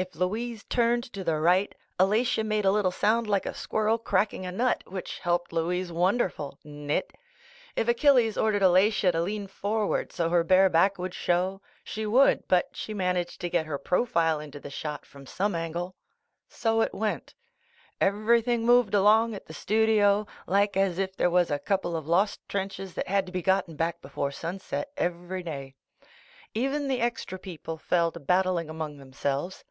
[0.00, 4.46] If Louise turned to the right, Alatia made a little sound like a squirrel cracking
[4.46, 7.12] a nut, which helped Louise wonderful— nit.
[7.74, 12.06] If Achilles ordered Alatia to lean for ward so her bare back would show, she
[12.06, 15.96] would, but she managed to get her profile into the shot from some angle.
[16.48, 17.34] So it went.
[18.00, 22.38] Everything moved along at the studio like as if there was a couple of lost
[22.48, 25.74] trenches that had to be gotten back before sunset every day.
[26.54, 29.64] Even the extra people fell to battling among themselves.